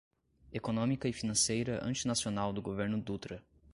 [0.51, 3.43] econômica e financeira antinacional do governo Dutra